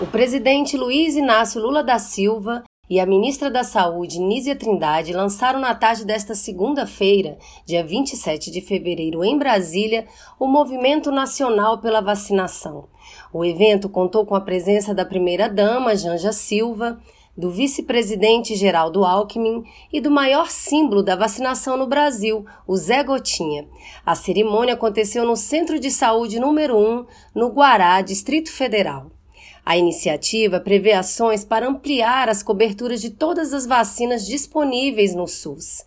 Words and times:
O 0.00 0.06
presidente 0.06 0.76
Luiz 0.76 1.16
Inácio 1.16 1.60
Lula 1.60 1.82
da 1.82 1.98
Silva 1.98 2.62
e 2.88 3.00
a 3.00 3.04
ministra 3.04 3.50
da 3.50 3.64
Saúde, 3.64 4.20
Nízia 4.20 4.54
Trindade, 4.54 5.12
lançaram 5.12 5.58
na 5.58 5.74
tarde 5.74 6.04
desta 6.04 6.36
segunda-feira, 6.36 7.36
dia 7.66 7.84
27 7.84 8.48
de 8.48 8.60
fevereiro, 8.60 9.24
em 9.24 9.36
Brasília, 9.36 10.06
o 10.38 10.46
Movimento 10.46 11.10
Nacional 11.10 11.78
pela 11.78 12.00
Vacinação. 12.00 12.88
O 13.32 13.44
evento 13.44 13.88
contou 13.88 14.24
com 14.24 14.36
a 14.36 14.40
presença 14.40 14.94
da 14.94 15.04
primeira-dama, 15.04 15.96
Janja 15.96 16.30
Silva, 16.30 17.00
do 17.36 17.50
vice-presidente 17.50 18.54
Geraldo 18.54 19.04
Alckmin 19.04 19.64
e 19.92 20.00
do 20.00 20.12
maior 20.12 20.48
símbolo 20.48 21.02
da 21.02 21.16
vacinação 21.16 21.76
no 21.76 21.88
Brasil, 21.88 22.46
o 22.68 22.76
Zé 22.76 23.02
Gotinha. 23.02 23.66
A 24.06 24.14
cerimônia 24.14 24.74
aconteceu 24.74 25.26
no 25.26 25.34
Centro 25.34 25.76
de 25.76 25.90
Saúde 25.90 26.38
número 26.38 26.78
1, 26.78 27.04
no 27.34 27.48
Guará, 27.48 28.00
Distrito 28.00 28.52
Federal. 28.52 29.17
A 29.68 29.76
iniciativa 29.76 30.58
prevê 30.58 30.92
ações 30.92 31.44
para 31.44 31.68
ampliar 31.68 32.30
as 32.30 32.42
coberturas 32.42 33.02
de 33.02 33.10
todas 33.10 33.52
as 33.52 33.66
vacinas 33.66 34.26
disponíveis 34.26 35.14
no 35.14 35.28
SUS. 35.28 35.84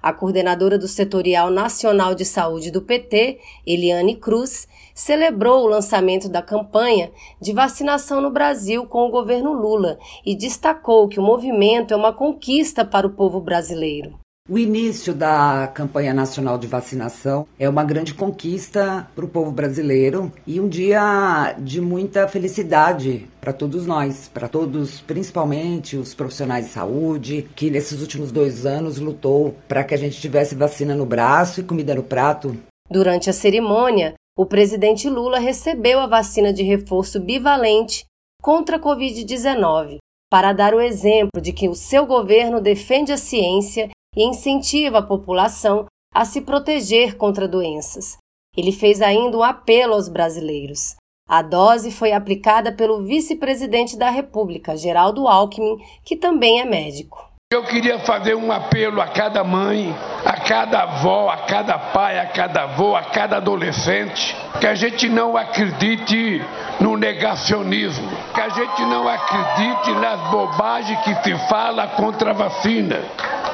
A 0.00 0.12
coordenadora 0.12 0.78
do 0.78 0.86
Setorial 0.86 1.50
Nacional 1.50 2.14
de 2.14 2.24
Saúde 2.24 2.70
do 2.70 2.80
PT, 2.80 3.40
Eliane 3.66 4.14
Cruz, 4.14 4.68
celebrou 4.94 5.64
o 5.64 5.66
lançamento 5.66 6.28
da 6.28 6.40
campanha 6.40 7.10
de 7.40 7.52
vacinação 7.52 8.20
no 8.20 8.30
Brasil 8.30 8.86
com 8.86 9.04
o 9.04 9.10
governo 9.10 9.52
Lula 9.52 9.98
e 10.24 10.36
destacou 10.36 11.08
que 11.08 11.18
o 11.18 11.24
movimento 11.24 11.92
é 11.92 11.96
uma 11.96 12.12
conquista 12.12 12.84
para 12.84 13.04
o 13.04 13.14
povo 13.14 13.40
brasileiro. 13.40 14.23
O 14.46 14.58
início 14.58 15.14
da 15.14 15.66
campanha 15.68 16.12
nacional 16.12 16.58
de 16.58 16.66
vacinação 16.66 17.46
é 17.58 17.66
uma 17.66 17.82
grande 17.82 18.12
conquista 18.12 19.08
para 19.14 19.24
o 19.24 19.28
povo 19.28 19.50
brasileiro 19.50 20.30
e 20.46 20.60
um 20.60 20.68
dia 20.68 21.54
de 21.58 21.80
muita 21.80 22.28
felicidade 22.28 23.26
para 23.40 23.54
todos 23.54 23.86
nós, 23.86 24.28
para 24.28 24.46
todos, 24.46 25.00
principalmente 25.00 25.96
os 25.96 26.12
profissionais 26.12 26.66
de 26.66 26.72
saúde, 26.72 27.48
que 27.56 27.70
nesses 27.70 28.02
últimos 28.02 28.30
dois 28.30 28.66
anos 28.66 28.98
lutou 28.98 29.56
para 29.66 29.82
que 29.82 29.94
a 29.94 29.96
gente 29.96 30.20
tivesse 30.20 30.54
vacina 30.54 30.94
no 30.94 31.06
braço 31.06 31.60
e 31.60 31.64
comida 31.64 31.94
no 31.94 32.02
prato. 32.02 32.54
Durante 32.90 33.30
a 33.30 33.32
cerimônia, 33.32 34.12
o 34.36 34.44
presidente 34.44 35.08
Lula 35.08 35.38
recebeu 35.38 36.00
a 36.00 36.06
vacina 36.06 36.52
de 36.52 36.62
reforço 36.62 37.18
bivalente 37.18 38.04
contra 38.42 38.76
a 38.76 38.78
Covid-19 38.78 39.96
para 40.30 40.52
dar 40.52 40.74
o 40.74 40.82
exemplo 40.82 41.40
de 41.40 41.50
que 41.50 41.66
o 41.66 41.74
seu 41.74 42.04
governo 42.04 42.60
defende 42.60 43.10
a 43.10 43.16
ciência 43.16 43.88
e 44.16 44.22
incentiva 44.22 44.98
a 44.98 45.02
população 45.02 45.86
a 46.14 46.24
se 46.24 46.40
proteger 46.40 47.16
contra 47.16 47.48
doenças. 47.48 48.16
Ele 48.56 48.70
fez 48.70 49.02
ainda 49.02 49.36
um 49.36 49.42
apelo 49.42 49.94
aos 49.94 50.08
brasileiros. 50.08 50.94
A 51.28 51.42
dose 51.42 51.90
foi 51.90 52.12
aplicada 52.12 52.70
pelo 52.70 53.02
vice-presidente 53.02 53.96
da 53.96 54.10
República, 54.10 54.76
Geraldo 54.76 55.26
Alckmin, 55.26 55.78
que 56.04 56.16
também 56.16 56.60
é 56.60 56.64
médico. 56.64 57.34
Eu 57.52 57.62
queria 57.62 58.00
fazer 58.00 58.34
um 58.34 58.50
apelo 58.50 59.00
a 59.00 59.06
cada 59.06 59.44
mãe, 59.44 59.94
a 60.24 60.40
cada 60.40 60.82
avó, 60.82 61.28
a 61.30 61.36
cada 61.46 61.78
pai, 61.78 62.18
a 62.18 62.26
cada 62.26 62.64
avô, 62.64 62.96
a 62.96 63.02
cada 63.04 63.36
adolescente, 63.36 64.36
que 64.60 64.66
a 64.66 64.74
gente 64.74 65.08
não 65.08 65.36
acredite 65.36 66.42
no 66.80 66.96
negacionismo, 66.96 68.10
que 68.34 68.40
a 68.40 68.48
gente 68.48 68.82
não 68.86 69.06
acredite 69.06 69.92
nas 69.92 70.20
bobagens 70.30 70.98
que 71.04 71.14
se 71.22 71.48
fala 71.48 71.86
contra 71.88 72.30
a 72.30 72.34
vacina. 72.34 73.00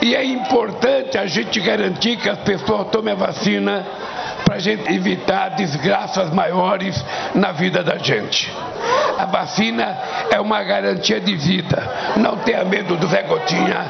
E 0.02 0.14
é 0.14 0.24
importante 0.24 1.18
a 1.18 1.26
gente 1.26 1.60
garantir 1.60 2.16
que 2.16 2.28
as 2.28 2.38
pessoas 2.38 2.88
tomem 2.88 3.12
a 3.12 3.16
vacina 3.16 3.86
para 4.44 4.56
a 4.56 4.58
gente 4.58 4.90
evitar 4.92 5.50
desgraças 5.50 6.32
maiores 6.32 6.96
na 7.34 7.52
vida 7.52 7.84
da 7.84 7.98
gente. 7.98 8.50
A 9.18 9.26
vacina 9.26 9.98
é 10.32 10.40
uma 10.40 10.62
garantia 10.64 11.20
de 11.20 11.36
vida. 11.36 11.82
Não 12.16 12.38
tenha 12.38 12.64
medo 12.64 12.96
do 12.96 13.06
Zé 13.06 13.22
Gotinha. 13.24 13.84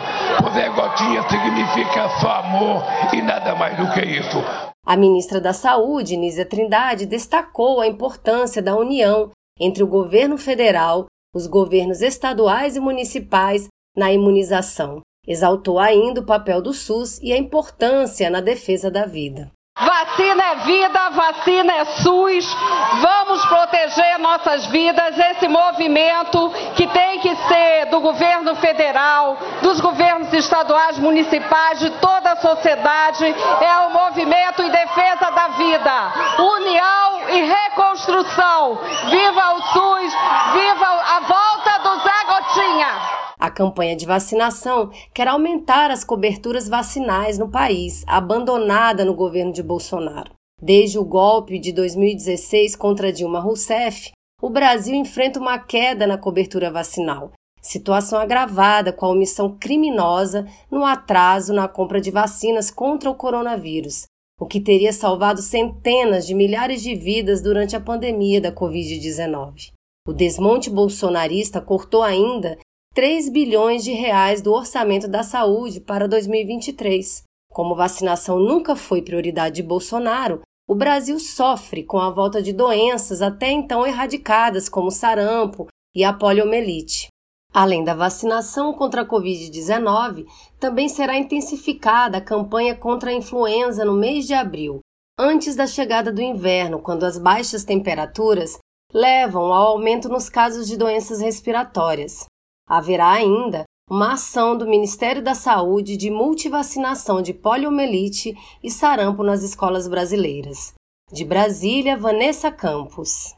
O 0.45 0.51
Zé 0.51 0.69
Gotinha 0.71 1.23
significa 1.29 2.09
só 2.21 2.31
amor 2.41 2.85
e 3.13 3.23
nada 3.23 3.55
mais 3.55 3.77
do 3.77 3.93
que 3.93 4.01
isso. 4.01 4.43
A 4.85 4.97
ministra 4.97 5.41
da 5.41 5.53
Saúde, 5.53 6.17
Nízia 6.17 6.45
Trindade, 6.45 7.07
destacou 7.07 7.81
a 7.81 7.87
importância 7.87 8.61
da 8.61 8.75
união 8.75 9.31
entre 9.61 9.85
o 9.85 9.87
governo 9.87 10.37
federal, 10.37 11.07
os 11.33 11.47
governos 11.47 12.03
estaduais 12.03 12.75
e 12.75 12.81
municipais 12.81 13.69
na 13.97 14.13
imunização. 14.13 15.01
Exaltou 15.27 15.79
ainda 15.79 16.21
o 16.21 16.27
papel 16.27 16.63
do 16.63 16.73
SUS 16.73 17.19
e 17.23 17.33
a 17.33 17.37
importância 17.37 18.31
na 18.31 18.41
defesa 18.41 18.91
da 18.91 19.05
vida. 19.05 19.51
Vacina 19.79 20.45
é 20.45 20.55
vida, 20.57 21.11
vacina 21.11 21.73
é 21.73 21.85
SUS. 21.85 22.57
Vamos 23.01 23.45
proteger 23.47 24.19
nossas 24.19 24.67
vidas. 24.67 25.19
Esse 25.19 25.49
movimento 25.49 26.51
que 26.77 26.87
tem 26.87 27.21
que 27.21 27.35
ser 27.35 27.87
do 27.87 28.01
governo 28.01 28.55
federal, 28.57 29.39
dos 29.63 29.81
governos 29.81 30.33
estaduais, 30.33 30.99
municipais, 30.99 31.79
de 31.79 31.91
toda 31.93 32.33
a 32.33 32.37
sociedade, 32.37 33.25
é 33.25 33.87
o 33.87 33.91
movimento 33.91 34.63
em 34.63 34.71
defesa 34.71 35.31
da 35.31 35.49
vida. 35.49 36.13
União 36.39 37.29
e 37.31 37.43
reconstrução. 37.43 38.81
Viva 39.09 39.55
o 39.55 39.63
SUS, 39.63 40.13
viva 40.53 40.87
a 40.87 41.21
volta 41.21 41.79
do 41.79 42.03
Zé 42.03 42.25
Gotinha. 42.27 43.30
A 43.41 43.51
campanha 43.51 43.97
de 43.97 44.05
vacinação 44.05 44.91
quer 45.15 45.27
aumentar 45.27 45.91
as 45.91 46.05
coberturas 46.05 46.69
vacinais 46.69 47.39
no 47.39 47.51
país, 47.51 48.05
abandonada 48.07 49.03
no 49.03 49.15
governo 49.15 49.51
de 49.51 49.63
Bolsonaro. 49.63 50.33
Desde 50.61 50.99
o 50.99 51.05
golpe 51.07 51.59
de 51.59 51.73
2016 51.73 52.77
contra 52.77 53.11
Dilma 53.11 53.41
Rousseff, 53.41 54.11
o 54.43 54.51
Brasil 54.51 54.95
enfrenta 54.95 55.41
uma 55.41 55.59
queda 55.59 56.07
na 56.07 56.19
cobertura 56.19 56.71
vacinal, 56.71 57.33
situação 57.63 58.19
agravada 58.19 58.93
com 58.93 59.07
a 59.07 59.11
omissão 59.11 59.57
criminosa 59.59 60.47
no 60.71 60.85
atraso 60.85 61.55
na 61.55 61.67
compra 61.67 61.99
de 61.99 62.11
vacinas 62.11 62.71
contra 62.71 63.09
o 63.09 63.15
coronavírus, 63.15 64.05
o 64.39 64.45
que 64.45 64.61
teria 64.61 64.93
salvado 64.93 65.41
centenas 65.41 66.27
de 66.27 66.35
milhares 66.35 66.83
de 66.83 66.95
vidas 66.95 67.41
durante 67.41 67.75
a 67.75 67.81
pandemia 67.81 68.39
da 68.39 68.53
Covid-19. 68.53 69.71
O 70.07 70.13
desmonte 70.13 70.69
bolsonarista 70.69 71.59
cortou 71.59 72.03
ainda 72.03 72.59
3 72.93 73.29
bilhões 73.29 73.85
de 73.85 73.93
reais 73.93 74.43
do 74.43 74.53
orçamento 74.53 75.07
da 75.07 75.23
saúde 75.23 75.81
para 75.81 76.09
2023. 76.09 77.23
Como 77.53 77.75
vacinação 77.75 78.41
nunca 78.41 78.75
foi 78.75 79.01
prioridade 79.01 79.57
de 79.57 79.63
Bolsonaro, 79.63 80.43
o 80.69 80.75
Brasil 80.75 81.19
sofre 81.21 81.85
com 81.85 81.99
a 81.99 82.11
volta 82.11 82.43
de 82.43 82.53
doenças 82.53 83.23
até 83.23 83.51
então 83.53 83.87
erradicadas, 83.87 84.69
como 84.69 84.91
sarampo 84.91 85.69
e 85.95 86.03
a 86.03 86.13
poliomielite. 86.13 87.07
Além 87.55 87.85
da 87.85 87.95
vacinação 87.95 88.73
contra 88.73 89.03
a 89.03 89.07
Covid-19, 89.07 90.27
também 90.59 90.89
será 90.89 91.17
intensificada 91.17 92.19
a 92.19 92.21
campanha 92.21 92.75
contra 92.75 93.11
a 93.11 93.15
influenza 93.15 93.85
no 93.85 93.95
mês 93.95 94.27
de 94.27 94.35
abril, 94.35 94.81
antes 95.19 95.55
da 95.55 95.67
chegada 95.67 96.13
do 96.13 96.21
inverno, 96.21 96.83
quando 96.83 97.05
as 97.05 97.19
baixas 97.19 97.63
temperaturas 97.65 98.59
levam 98.93 99.53
ao 99.53 99.69
aumento 99.69 100.09
nos 100.09 100.29
casos 100.29 100.67
de 100.67 100.77
doenças 100.77 101.21
respiratórias. 101.21 102.27
Haverá 102.71 103.11
ainda 103.11 103.65
uma 103.91 104.13
ação 104.13 104.57
do 104.57 104.65
Ministério 104.65 105.21
da 105.21 105.35
Saúde 105.35 105.97
de 105.97 106.09
multivacinação 106.09 107.21
de 107.21 107.35
poliomielite 107.35 108.33
e 108.63 108.71
sarampo 108.71 109.25
nas 109.25 109.43
escolas 109.43 109.89
brasileiras. 109.89 110.73
De 111.13 111.25
Brasília, 111.25 111.97
Vanessa 111.97 112.49
Campos. 112.53 113.35